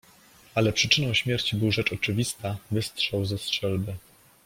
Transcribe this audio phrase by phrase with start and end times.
[0.55, 3.95] "Ale przyczyną śmierci był, rzecz oczywista, wystrzał ze strzelby."